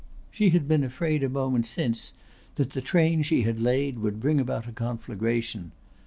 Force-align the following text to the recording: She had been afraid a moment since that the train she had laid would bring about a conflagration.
She 0.31 0.49
had 0.49 0.67
been 0.67 0.83
afraid 0.83 1.21
a 1.21 1.29
moment 1.29 1.67
since 1.67 2.11
that 2.55 2.71
the 2.71 2.81
train 2.81 3.21
she 3.21 3.43
had 3.43 3.59
laid 3.59 3.99
would 3.99 4.19
bring 4.19 4.39
about 4.39 4.67
a 4.67 4.71
conflagration. 4.71 5.73